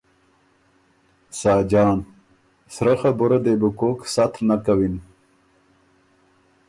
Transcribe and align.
ساجان 1.39 1.97
ـــ 2.05 2.07
سرۀ 2.75 2.93
خبُره 3.01 3.37
دې 3.45 3.53
بو 3.59 3.69
کوک 3.79 3.99
ست 4.13 4.33
نک 4.47 4.59
کَوِن 4.65 4.95